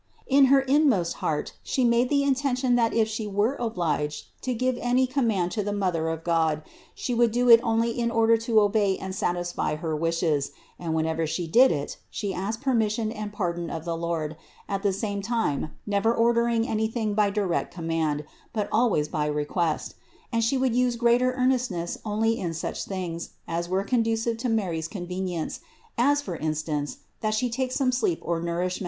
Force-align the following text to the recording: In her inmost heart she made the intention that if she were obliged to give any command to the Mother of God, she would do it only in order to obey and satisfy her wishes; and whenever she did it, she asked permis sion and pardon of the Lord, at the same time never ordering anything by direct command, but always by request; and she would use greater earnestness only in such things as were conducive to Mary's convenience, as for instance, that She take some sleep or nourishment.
In 0.25 0.45
her 0.45 0.61
inmost 0.61 1.17
heart 1.21 1.53
she 1.61 1.83
made 1.85 2.09
the 2.09 2.23
intention 2.23 2.73
that 2.73 2.91
if 2.91 3.07
she 3.07 3.27
were 3.27 3.53
obliged 3.59 4.29
to 4.41 4.51
give 4.55 4.75
any 4.81 5.05
command 5.05 5.51
to 5.51 5.61
the 5.63 5.71
Mother 5.71 6.09
of 6.09 6.23
God, 6.23 6.63
she 6.95 7.13
would 7.13 7.31
do 7.31 7.49
it 7.51 7.59
only 7.61 7.91
in 7.91 8.09
order 8.09 8.35
to 8.35 8.61
obey 8.61 8.97
and 8.97 9.13
satisfy 9.13 9.75
her 9.75 9.95
wishes; 9.95 10.53
and 10.79 10.95
whenever 10.95 11.27
she 11.27 11.45
did 11.45 11.71
it, 11.71 11.97
she 12.09 12.33
asked 12.33 12.61
permis 12.61 12.93
sion 12.93 13.11
and 13.11 13.31
pardon 13.31 13.69
of 13.69 13.85
the 13.85 13.95
Lord, 13.95 14.37
at 14.67 14.81
the 14.81 14.91
same 14.91 15.21
time 15.21 15.69
never 15.85 16.11
ordering 16.11 16.67
anything 16.67 17.13
by 17.13 17.29
direct 17.29 17.71
command, 17.71 18.23
but 18.53 18.67
always 18.71 19.07
by 19.07 19.27
request; 19.27 19.93
and 20.31 20.43
she 20.43 20.57
would 20.57 20.75
use 20.75 20.95
greater 20.95 21.33
earnestness 21.33 21.99
only 22.03 22.39
in 22.39 22.55
such 22.55 22.85
things 22.85 23.33
as 23.47 23.69
were 23.69 23.83
conducive 23.83 24.37
to 24.37 24.49
Mary's 24.49 24.87
convenience, 24.87 25.59
as 25.95 26.23
for 26.23 26.37
instance, 26.37 26.97
that 27.19 27.35
She 27.35 27.51
take 27.51 27.71
some 27.71 27.91
sleep 27.91 28.17
or 28.23 28.41
nourishment. 28.41 28.79